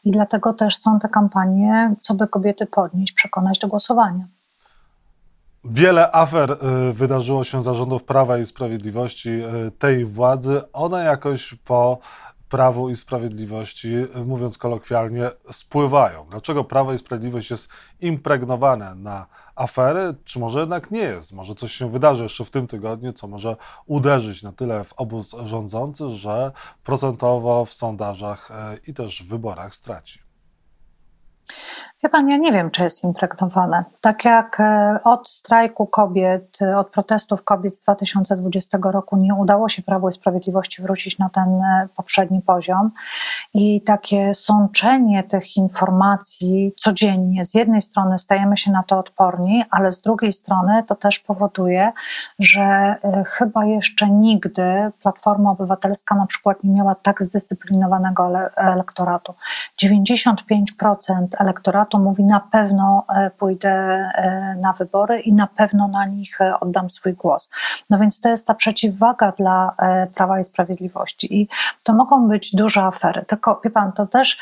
I 0.05 0.11
dlatego 0.11 0.53
też 0.53 0.77
są 0.77 0.99
te 0.99 1.09
kampanie, 1.09 1.95
co 2.01 2.15
by 2.15 2.29
kobiety 2.29 2.67
podnieść, 2.67 3.13
przekonać 3.13 3.59
do 3.59 3.69
głosowania. 3.69 4.36
Wiele 5.71 6.13
afer 6.13 6.51
y, 6.51 6.93
wydarzyło 6.93 7.45
się 7.45 7.63
za 7.63 7.75
rządów 7.75 8.05
Prawa 8.05 8.39
i 8.39 8.47
Sprawiedliwości 8.47 9.31
y, 9.31 9.71
tej 9.71 10.05
władzy. 10.05 10.63
One 10.73 11.05
jakoś 11.05 11.55
po 11.55 11.99
Prawu 12.49 12.91
i 12.91 12.97
Sprawiedliwości, 12.97 13.89
y, 13.95 14.25
mówiąc 14.25 14.59
kolokwialnie, 14.59 15.31
spływają. 15.51 16.27
Dlaczego 16.31 16.65
Prawo 16.65 16.93
i 16.93 16.99
Sprawiedliwość 16.99 17.51
jest 17.51 17.69
impregnowane 18.01 18.95
na 18.95 19.27
afery, 19.55 20.15
czy 20.25 20.39
może 20.39 20.61
jednak 20.61 20.91
nie 20.91 21.01
jest? 21.01 21.33
Może 21.33 21.55
coś 21.55 21.73
się 21.73 21.91
wydarzy 21.91 22.23
jeszcze 22.23 22.45
w 22.45 22.51
tym 22.51 22.67
tygodniu, 22.67 23.13
co 23.13 23.29
może 23.29 23.57
uderzyć 23.87 24.43
na 24.43 24.53
tyle 24.53 24.85
w 24.85 24.93
obóz 24.93 25.37
rządzący, 25.45 26.11
że 26.11 26.53
procentowo 26.85 27.65
w 27.65 27.73
sondażach 27.73 28.51
i 28.87 28.95
też 28.95 29.23
w 29.23 29.29
wyborach 29.29 29.75
straci. 29.75 30.27
Wie 32.03 32.09
pan, 32.09 32.29
ja 32.29 32.37
nie 32.37 32.53
wiem, 32.53 32.71
czy 32.71 32.83
jest 32.83 33.05
impregnowane. 33.05 33.85
Tak 34.01 34.25
jak 34.25 34.61
e, 34.61 34.99
od 35.05 35.31
strajku 35.31 35.87
kobiet, 35.87 36.59
e, 36.63 36.79
od 36.79 36.91
protestów 36.91 37.45
kobiet 37.45 37.77
z 37.77 37.83
2020 37.83 38.79
roku 38.83 39.17
nie 39.17 39.35
udało 39.35 39.69
się 39.69 39.83
Prawo 39.83 40.09
i 40.09 40.13
Sprawiedliwości 40.13 40.83
wrócić 40.83 41.19
na 41.19 41.29
ten 41.29 41.49
e, 41.61 41.89
poprzedni 41.97 42.43
poziom 42.43 42.91
i 43.55 43.83
takie 43.83 44.35
sączenie 44.35 45.23
tych 45.23 45.57
informacji 45.57 46.73
codziennie, 46.77 47.45
z 47.45 47.55
jednej 47.55 47.83
strony 47.83 48.19
stajemy 48.19 48.57
się 48.57 48.71
na 48.71 48.83
to 48.83 48.99
odporni, 48.99 49.65
ale 49.71 49.93
z 49.93 50.01
drugiej 50.03 50.33
strony 50.33 50.85
to 50.87 50.95
też 50.95 51.19
powoduje, 51.19 51.93
że 52.39 52.97
chyba 53.27 53.65
jeszcze 53.65 54.11
nigdy 54.11 54.93
Platforma 55.03 55.51
Obywatelska 55.51 56.15
na 56.15 56.27
przykład 56.27 56.65
nie 56.65 56.73
miała 56.73 56.95
tak 56.95 57.23
zdyscyplinowanego 57.23 58.31
elektoratu. 58.57 59.35
95% 59.83 61.27
elektoratu 61.39 61.86
to 61.87 61.99
mówi 61.99 62.25
na 62.25 62.41
pewno 62.41 63.05
e, 63.09 63.31
pójdę 63.31 63.71
e, 63.71 64.57
na 64.61 64.73
wybory 64.73 65.21
i 65.21 65.33
na 65.33 65.47
pewno 65.47 65.89
na 65.89 66.07
nich 66.07 66.41
e, 66.41 66.61
oddam 66.61 66.91
swój 66.91 67.15
głos. 67.15 67.51
No 67.91 67.99
więc 67.99 68.21
to 68.21 68.29
jest 68.29 68.47
ta 68.47 68.55
przeciwwaga 68.55 69.33
dla 69.33 69.75
Prawa 70.15 70.41
i 70.41 70.45
Sprawiedliwości 70.45 71.41
i 71.41 71.49
to 71.83 71.93
mogą 71.93 72.29
być 72.29 72.55
duże 72.55 72.83
afery. 72.83 73.25
Tylko 73.25 73.61
wie 73.65 73.71
pan, 73.71 73.93
to 73.93 74.07
też 74.07 74.39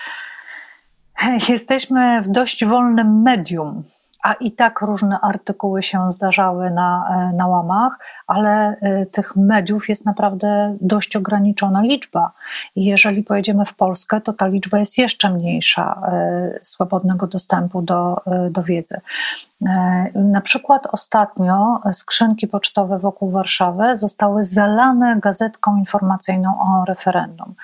jesteśmy 1.48 2.22
w 2.22 2.28
dość 2.28 2.64
wolnym 2.64 3.22
medium 3.22 3.82
a 4.25 4.33
i 4.33 4.52
tak 4.52 4.81
różne 4.81 5.21
artykuły 5.21 5.83
się 5.83 6.11
zdarzały 6.11 6.71
na, 6.71 7.16
e, 7.33 7.37
na 7.37 7.47
łamach, 7.47 7.99
ale 8.26 8.76
e, 8.81 9.07
tych 9.07 9.37
mediów 9.37 9.88
jest 9.88 10.07
naprawdę 10.07 10.76
dość 10.81 11.16
ograniczona 11.16 11.83
liczba. 11.83 12.33
I 12.76 12.85
jeżeli 12.85 13.23
pojedziemy 13.23 13.64
w 13.64 13.75
Polskę, 13.75 14.21
to 14.21 14.33
ta 14.33 14.47
liczba 14.47 14.78
jest 14.78 14.99
jeszcze 14.99 15.31
mniejsza 15.31 16.02
e, 16.12 16.59
swobodnego 16.62 17.26
dostępu 17.26 17.83
do, 17.83 18.23
do 18.50 18.62
wiedzy. 18.62 19.00
Na 20.14 20.40
przykład 20.40 20.87
ostatnio 20.92 21.80
skrzynki 21.92 22.49
pocztowe 22.49 22.99
wokół 22.99 23.30
Warszawy 23.30 23.97
zostały 23.97 24.44
zalane 24.44 25.21
gazetką 25.21 25.76
informacyjną 25.76 26.61
o 26.61 26.85
referendum. 26.85 27.54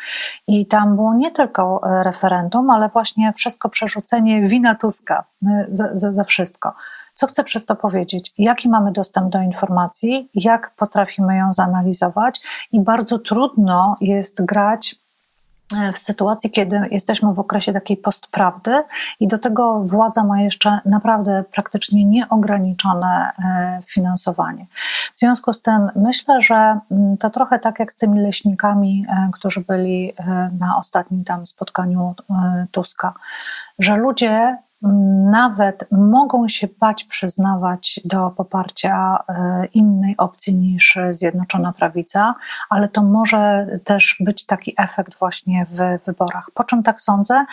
I 0.46 0.66
tam 0.66 0.96
było 0.96 1.14
nie 1.14 1.30
tylko 1.30 1.80
referendum, 2.02 2.70
ale 2.70 2.88
właśnie 2.88 3.32
wszystko 3.32 3.68
przerzucenie 3.68 4.42
wina 4.42 4.74
Tuska 4.74 5.24
za, 5.68 5.88
za, 5.92 6.12
za 6.12 6.24
wszystko. 6.24 6.74
Co 7.14 7.26
chcę 7.26 7.44
przez 7.44 7.64
to 7.64 7.76
powiedzieć? 7.76 8.32
Jaki 8.38 8.68
mamy 8.68 8.92
dostęp 8.92 9.32
do 9.32 9.40
informacji, 9.40 10.30
jak 10.34 10.74
potrafimy 10.76 11.36
ją 11.36 11.52
zanalizować, 11.52 12.40
i 12.72 12.80
bardzo 12.80 13.18
trudno 13.18 13.96
jest 14.00 14.44
grać 14.44 14.96
w 15.92 15.98
sytuacji, 15.98 16.50
kiedy 16.50 16.80
jesteśmy 16.90 17.34
w 17.34 17.38
okresie 17.38 17.72
takiej 17.72 17.96
postprawdy 17.96 18.82
i 19.20 19.28
do 19.28 19.38
tego 19.38 19.80
władza 19.80 20.24
ma 20.24 20.40
jeszcze 20.40 20.80
naprawdę 20.84 21.44
praktycznie 21.52 22.04
nieograniczone 22.04 23.30
e, 23.38 23.80
finansowanie. 23.86 24.66
W 25.14 25.18
związku 25.18 25.52
z 25.52 25.62
tym 25.62 25.90
myślę, 25.96 26.42
że 26.42 26.80
mm, 26.90 27.16
to 27.16 27.30
trochę 27.30 27.58
tak 27.58 27.78
jak 27.78 27.92
z 27.92 27.96
tymi 27.96 28.20
leśnikami, 28.20 29.06
e, 29.08 29.30
którzy 29.32 29.60
byli 29.60 30.12
e, 30.18 30.50
na 30.58 30.76
ostatnim 30.78 31.24
tam 31.24 31.46
spotkaniu 31.46 32.14
Tuska, 32.72 33.14
że 33.78 33.96
ludzie 33.96 34.58
nawet 35.30 35.84
mogą 35.90 36.48
się 36.48 36.68
bać 36.80 37.04
przyznawać 37.04 38.00
do 38.04 38.30
poparcia 38.30 39.24
e, 39.28 39.66
innej 39.74 40.16
opcji 40.16 40.54
niż 40.54 40.98
Zjednoczona 41.10 41.72
Prawica, 41.72 42.34
ale 42.70 42.88
to 42.88 43.02
może 43.02 43.66
też 43.84 44.16
być 44.20 44.46
taki 44.46 44.74
efekt 44.76 45.18
właśnie 45.18 45.66
w 45.70 46.04
wyborach. 46.06 46.50
Po 46.54 46.64
czym 46.64 46.82
tak 46.82 47.00
sądzę? 47.00 47.44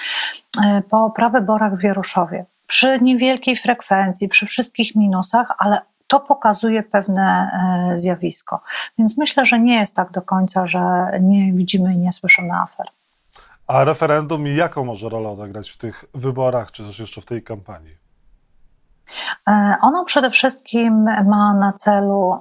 E, 0.66 0.82
po 0.82 1.10
prawyborach 1.10 1.76
w 1.76 1.82
Wieruszowie. 1.82 2.46
Przy 2.68 3.00
niewielkiej 3.02 3.56
frekwencji, 3.56 4.28
przy 4.28 4.46
wszystkich 4.46 4.96
minusach, 4.96 5.56
ale 5.58 5.82
to 6.08 6.20
pokazuje 6.20 6.84
pewne 6.84 7.52
e, 7.92 7.98
zjawisko. 7.98 8.62
Więc 8.98 9.18
myślę, 9.18 9.46
że 9.46 9.60
nie 9.60 9.76
jest 9.76 9.96
tak 9.96 10.12
do 10.12 10.22
końca, 10.22 10.68
że 10.68 11.12
nie 11.22 11.54
widzimy 11.54 11.94
i 11.94 11.98
nie 11.98 12.12
słyszymy 12.12 12.54
afer. 12.54 12.86
A 13.68 13.84
referendum 13.84 14.48
jaką 14.48 14.86
może 14.86 15.10
rolę 15.10 15.30
odegrać 15.30 15.70
w 15.70 15.78
tych 15.78 16.06
wyborach, 16.14 16.72
czy 16.72 16.84
też 16.84 17.00
jeszcze 17.00 17.22
w 17.22 17.26
tej 17.26 17.44
kampanii? 17.44 18.07
E, 19.48 19.76
ono 19.82 20.06
przede 20.06 20.30
wszystkim 20.30 21.04
ma 21.26 21.54
na 21.54 21.74
celu 21.74 22.38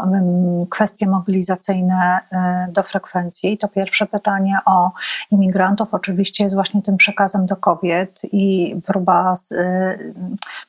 kwestie 0.70 1.06
mobilizacyjne 1.06 2.20
e, 2.32 2.68
do 2.73 2.82
frekwencji. 2.82 3.58
To 3.58 3.68
pierwsze 3.68 4.06
pytanie 4.06 4.58
o 4.66 4.92
imigrantów 5.30 5.94
oczywiście 5.94 6.44
jest 6.44 6.54
właśnie 6.54 6.82
tym 6.82 6.96
przekazem 6.96 7.46
do 7.46 7.56
kobiet 7.56 8.20
i 8.32 8.76
próba 8.87 9.35
e, 9.52 9.99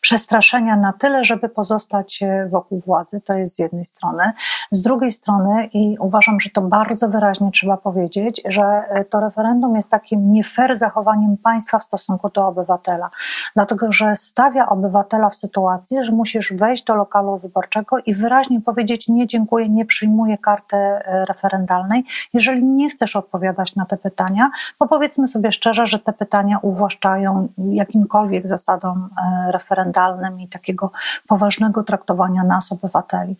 przestraszenia 0.01 0.75
na 0.75 0.93
tyle, 0.93 1.23
żeby 1.23 1.49
pozostać 1.49 2.19
wokół 2.49 2.79
władzy. 2.79 3.21
To 3.21 3.33
jest 3.33 3.55
z 3.55 3.59
jednej 3.59 3.85
strony. 3.85 4.31
Z 4.71 4.81
drugiej 4.81 5.11
strony, 5.11 5.65
i 5.65 5.97
uważam, 5.99 6.39
że 6.39 6.49
to 6.49 6.61
bardzo 6.61 7.09
wyraźnie 7.09 7.51
trzeba 7.51 7.77
powiedzieć, 7.77 8.41
że 8.45 8.83
to 9.09 9.19
referendum 9.19 9.75
jest 9.75 9.91
takim 9.91 10.31
nie 10.31 10.43
fair 10.43 10.75
zachowaniem 10.75 11.37
państwa 11.37 11.79
w 11.79 11.83
stosunku 11.83 12.29
do 12.29 12.47
obywatela. 12.47 13.09
dlatego 13.55 13.91
że 13.91 14.15
stawia 14.15 14.69
obywatela 14.69 15.29
w 15.29 15.35
sytuacji, 15.35 15.86
że 16.01 16.11
musisz 16.11 16.53
wejść 16.53 16.83
do 16.83 16.95
lokalu 16.95 17.37
wyborczego 17.37 17.97
i 18.05 18.13
wyraźnie 18.13 18.61
powiedzieć: 18.61 19.07
Nie, 19.07 19.27
dziękuję, 19.27 19.69
nie 19.69 19.85
przyjmuję 19.85 20.37
karty 20.37 20.75
e, 20.77 21.25
referendalnej. 21.25 22.03
Jeżeli 22.33 22.63
nie 22.63 22.89
chcesz 22.89 23.15
odpowiadać 23.15 23.75
na 23.75 23.85
te 23.85 23.97
pytania, 23.97 24.49
bo 24.79 24.87
powiedzmy 24.87 25.27
sobie 25.27 25.51
szczerze, 25.51 25.87
że 25.87 25.99
te 25.99 26.13
pytania 26.13 26.59
uwłaszczają 26.61 27.47
jakimkolwiek 27.57 28.47
zasadom 28.47 29.09
e, 29.47 29.51
referendalnym 29.51 30.39
i 30.41 30.47
takiego 30.47 30.91
poważnego 31.27 31.83
traktowania 31.83 32.43
nas, 32.43 32.71
obywateli. 32.71 33.35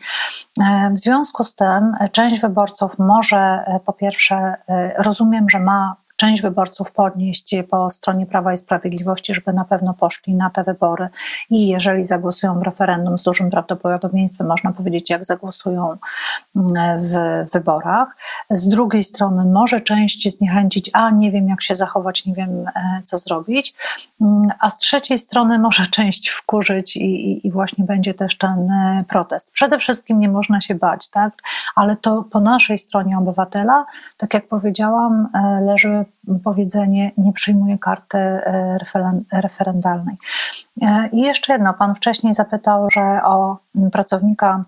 E, 0.62 0.92
w 0.94 1.00
związku 1.00 1.44
z 1.44 1.56
tym 1.56 1.96
część 2.12 2.42
wyborców 2.42 3.00
może 3.00 3.64
po 3.86 3.94
pierwsze, 3.94 4.56
rozumiem, 4.98 5.50
że 5.50 5.60
ma 5.60 5.96
część 6.18 6.42
wyborców 6.42 6.92
podnieść 6.92 7.56
po 7.70 7.90
stronie 7.90 8.26
Prawa 8.26 8.54
i 8.54 8.58
Sprawiedliwości, 8.58 9.34
żeby 9.34 9.54
na 9.54 9.66
pewno 9.66 9.94
poszli 9.94 10.36
na 10.36 10.50
te 10.50 10.64
wybory 10.64 11.10
i 11.50 11.68
jeżeli 11.68 12.04
zagłosują 12.04 12.60
w 12.60 12.64
referendum 12.64 13.18
z 13.18 13.24
dużym 13.24 13.50
prawdopodobieństwem, 13.50 14.48
można 14.48 14.72
powiedzieć, 14.72 15.10
jak 15.10 15.26
zagłosują 15.26 15.98
mm, 16.56 17.00
w 17.00 17.46
wyborach. 17.54 18.08
Z 18.50 18.68
drugiej 18.68 19.04
strony 19.04 19.46
może 19.46 19.82
część 19.82 20.38
zniechęcić, 20.38 20.90
a 20.94 21.10
nie 21.10 21.32
wiem 21.32 21.50
jak 21.50 21.62
się 21.62 21.76
zachować, 21.76 22.26
nie 22.26 22.34
wiem 22.34 22.68
e, 22.68 23.02
co 23.04 23.18
zrobić, 23.18 23.76
mm, 24.22 24.52
a 24.60 24.70
z 24.70 24.78
trzeciej 24.78 25.20
strony 25.20 25.60
może 25.60 25.88
część 25.98 26.30
wkurzyć 26.30 26.98
i, 26.98 27.32
i, 27.32 27.48
i 27.48 27.52
właśnie 27.52 27.86
będzie 27.86 28.14
też 28.14 28.38
ten 28.38 28.72
e, 28.72 29.04
protest. 29.08 29.52
Przede 29.52 29.80
wszystkim 29.80 30.20
nie 30.20 30.30
można 30.30 30.62
się 30.62 30.76
bać, 30.76 31.08
tak? 31.08 31.34
ale 31.76 31.96
to 31.96 32.24
po 32.24 32.40
naszej 32.40 32.78
stronie 32.78 33.18
obywatela, 33.18 33.86
tak 34.18 34.34
jak 34.34 34.48
powiedziałam, 34.48 35.28
e, 35.34 35.62
leży 35.62 36.06
powiedzenie 36.44 37.12
nie 37.18 37.34
przyjmuje 37.34 37.78
karty 37.78 38.18
e, 38.18 38.78
referendalnej. 39.34 40.18
E, 40.82 41.10
I 41.12 41.20
jeszcze 41.22 41.54
jedno, 41.54 41.74
pan 41.74 41.96
wcześniej 41.96 42.34
zapytał, 42.34 42.90
że 42.92 43.22
o 43.24 43.58
pracownika 43.92 44.64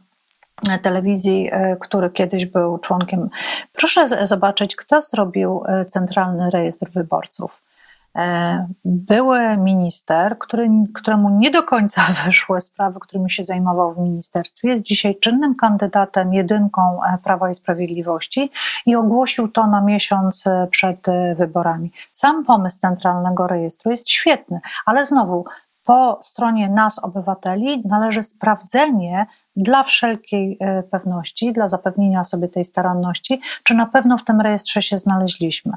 telewizji, 0.81 1.49
e, 1.51 1.77
który 1.77 2.09
kiedyś 2.09 2.45
był 2.45 2.77
członkiem. 2.77 3.29
Proszę 3.73 4.27
zobaczyć, 4.27 4.75
kto 4.75 5.01
zrobił 5.01 5.63
Centralny 5.87 6.49
Rejestr 6.49 6.89
Wyborców. 6.91 7.68
E, 8.17 8.67
były 8.85 9.57
minister, 9.57 10.37
który, 10.37 10.69
któremu 10.93 11.29
nie 11.29 11.51
do 11.51 11.63
końca 11.63 12.01
wyszły 12.25 12.61
sprawy, 12.61 12.99
którymi 12.99 13.31
się 13.31 13.43
zajmował 13.43 13.93
w 13.93 13.97
ministerstwie, 13.97 14.69
jest 14.69 14.83
dzisiaj 14.83 15.19
czynnym 15.19 15.55
kandydatem, 15.55 16.33
jedynką 16.33 16.81
e, 17.03 17.17
Prawa 17.17 17.49
i 17.49 17.55
Sprawiedliwości 17.55 18.51
i 18.85 18.95
ogłosił 18.95 19.47
to 19.47 19.67
na 19.67 19.81
miesiąc 19.81 20.47
e, 20.47 20.67
przed 20.71 21.07
wyborami. 21.35 21.91
Sam 22.13 22.45
pomysł 22.45 22.79
Centralnego 22.79 23.47
Rejestru 23.47 23.91
jest 23.91 24.09
świetny, 24.09 24.59
ale 24.85 25.05
znowu 25.05 25.45
po 25.83 26.19
stronie 26.21 26.69
nas, 26.69 26.99
obywateli, 26.99 27.83
należy 27.85 28.23
sprawdzenie 28.23 29.25
dla 29.55 29.83
wszelkiej 29.83 30.57
e, 30.59 30.83
pewności, 30.83 31.53
dla 31.53 31.67
zapewnienia 31.67 32.23
sobie 32.23 32.47
tej 32.47 32.65
staranności, 32.65 33.41
czy 33.63 33.73
na 33.73 33.85
pewno 33.85 34.17
w 34.17 34.23
tym 34.23 34.41
rejestrze 34.41 34.81
się 34.81 34.97
znaleźliśmy. 34.97 35.73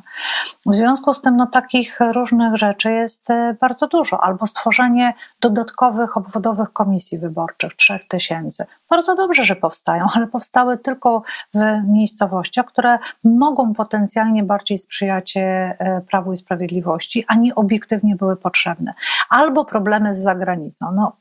W 0.67 0.75
związku 0.75 1.12
z 1.12 1.23
tym 1.23 1.37
no, 1.37 1.47
takich 1.47 1.99
różnych 2.00 2.57
rzeczy 2.57 2.93
jest 2.93 3.31
e, 3.31 3.57
bardzo 3.61 3.87
dużo, 3.87 4.25
albo 4.25 4.47
stworzenie 4.47 5.14
dodatkowych 5.41 6.17
obwodowych 6.17 6.73
komisji 6.73 7.19
wyborczych, 7.19 7.76
trzech 7.76 8.09
tysięcy. 8.09 8.64
Bardzo 8.91 9.14
dobrze, 9.14 9.45
że 9.45 9.57
powstają, 9.57 10.07
ale 10.14 10.26
powstały 10.26 10.79
tylko 10.79 11.23
w 11.55 11.59
miejscowościach, 11.88 12.67
które 12.67 12.99
mogą 13.25 13.75
potencjalnie 13.75 14.43
bardziej 14.43 14.79
sprzyjać 14.79 15.35
e, 15.37 16.02
Prawu 16.11 16.33
i 16.33 16.37
Sprawiedliwości, 16.37 17.25
a 17.29 17.35
nie 17.35 17.55
obiektywnie 17.55 18.17
były 18.17 18.37
potrzebne. 18.37 18.95
Albo 19.29 19.64
problemy 19.64 20.14
z 20.14 20.19
zagranicą. 20.19 20.93
No, 20.95 21.17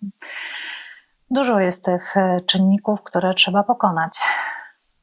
Dużo 1.31 1.59
jest 1.59 1.85
tych 1.85 2.17
e, 2.17 2.41
czynników, 2.41 3.03
które 3.03 3.33
trzeba 3.33 3.63
pokonać. 3.63 4.19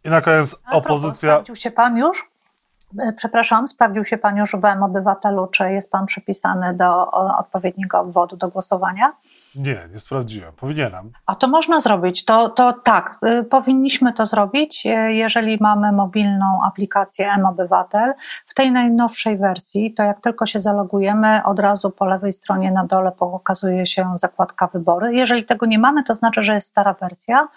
I 0.04 0.11
na 0.11 0.20
koniec 0.20 0.56
opozycja. 0.70 1.32
Sprawdził 1.32 1.56
się 1.56 1.70
pan 1.70 1.97
już? 1.97 2.30
E, 2.99 3.12
przepraszam, 3.12 3.68
sprawdził 3.68 4.04
się 4.04 4.18
pan 4.18 4.37
już 4.37 4.56
w 4.56 4.64
M-Obywatelu, 4.64 5.47
czy 5.47 5.73
jest 5.73 5.92
pan 5.92 6.06
przypisany 6.06 6.75
do 6.75 7.11
odpowiedniego 7.38 8.00
obwodu 8.00 8.37
do 8.37 8.49
głosowania? 8.49 9.12
Nie, 9.58 9.88
nie 9.92 9.98
sprawdziłem. 9.98 10.52
Powinienem. 10.52 11.12
A 11.26 11.34
to 11.34 11.48
można 11.48 11.80
zrobić. 11.80 12.24
To, 12.24 12.48
to 12.48 12.72
tak, 12.72 13.18
y, 13.26 13.44
powinniśmy 13.44 14.12
to 14.12 14.26
zrobić, 14.26 14.86
y, 14.86 15.12
jeżeli 15.12 15.58
mamy 15.60 15.92
mobilną 15.92 16.60
aplikację 16.64 17.32
M-Obywatel. 17.32 18.12
W 18.46 18.54
tej 18.54 18.72
najnowszej 18.72 19.36
wersji, 19.36 19.94
to 19.94 20.02
jak 20.02 20.20
tylko 20.20 20.46
się 20.46 20.60
zalogujemy, 20.60 21.44
od 21.44 21.58
razu 21.58 21.90
po 21.90 22.04
lewej 22.04 22.32
stronie 22.32 22.70
na 22.70 22.84
dole 22.84 23.12
pokazuje 23.12 23.86
się 23.86 24.12
zakładka 24.16 24.66
wybory. 24.66 25.14
Jeżeli 25.14 25.44
tego 25.44 25.66
nie 25.66 25.78
mamy, 25.78 26.02
to 26.02 26.14
znaczy, 26.14 26.42
że 26.42 26.54
jest 26.54 26.66
stara 26.66 26.94
wersja 27.00 27.48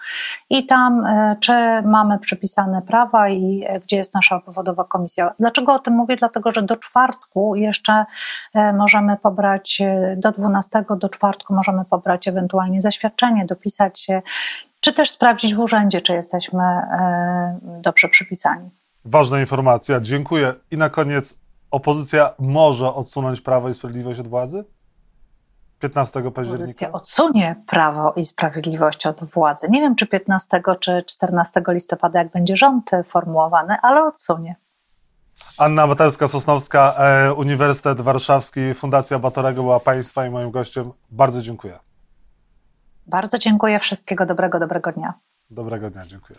i 0.50 0.66
tam 0.66 1.06
y, 1.06 1.36
czy 1.40 1.52
mamy 1.84 2.18
przypisane 2.18 2.82
prawa 2.82 3.28
i 3.28 3.64
gdzie 3.84 3.96
jest 3.96 4.14
nasza 4.14 4.36
obwodowa 4.36 4.84
komisja. 4.84 5.32
Dlaczego 5.40 5.74
o 5.74 5.78
tym 5.78 5.94
mówię? 5.94 6.16
Dlatego, 6.16 6.50
że 6.50 6.62
do 6.62 6.76
czwartku 6.76 7.56
jeszcze 7.56 8.04
możemy 8.74 9.16
pobrać, 9.16 9.82
do 10.16 10.32
12 10.32 10.84
do 10.96 11.08
czwartku 11.08 11.54
możemy 11.54 11.84
pobrać 11.92 12.28
ewentualnie 12.28 12.80
zaświadczenie, 12.80 13.46
dopisać 13.46 14.00
się, 14.00 14.22
czy 14.80 14.92
też 14.92 15.10
sprawdzić 15.10 15.54
w 15.54 15.58
urzędzie, 15.60 16.00
czy 16.00 16.12
jesteśmy 16.12 16.62
e, 16.62 17.58
dobrze 17.62 18.08
przypisani. 18.08 18.70
Ważna 19.04 19.40
informacja, 19.40 20.00
dziękuję. 20.00 20.54
I 20.70 20.76
na 20.76 20.88
koniec, 20.90 21.38
opozycja 21.70 22.34
może 22.38 22.94
odsunąć 22.94 23.40
Prawo 23.40 23.68
i 23.68 23.74
Sprawiedliwość 23.74 24.20
od 24.20 24.28
władzy? 24.28 24.64
15 25.78 26.22
października? 26.22 26.54
Opozycja 26.54 26.92
odsunie 26.92 27.56
Prawo 27.66 28.12
i 28.16 28.24
Sprawiedliwość 28.24 29.06
od 29.06 29.24
władzy. 29.24 29.66
Nie 29.70 29.80
wiem, 29.80 29.96
czy 29.96 30.06
15 30.06 30.62
czy 30.80 31.02
14 31.06 31.62
listopada, 31.68 32.18
jak 32.18 32.32
będzie 32.32 32.56
rząd 32.56 32.90
formułowany, 33.04 33.76
ale 33.82 34.04
odsunie. 34.04 34.56
Anna 35.58 35.86
Materska-Sosnowska, 35.86 36.94
e, 36.98 37.32
Uniwersytet 37.32 38.00
Warszawski, 38.00 38.74
Fundacja 38.74 39.18
Batorego 39.18 39.62
była 39.62 39.80
Państwa 39.80 40.26
i 40.26 40.30
moim 40.30 40.50
gościem. 40.50 40.92
Bardzo 41.10 41.42
dziękuję. 41.42 41.78
Bardzo 43.06 43.38
dziękuję. 43.38 43.80
Wszystkiego 43.80 44.26
dobrego, 44.26 44.58
dobrego 44.58 44.92
dnia. 44.92 45.14
Dobrego 45.50 45.90
dnia, 45.90 46.06
dziękuję. 46.06 46.38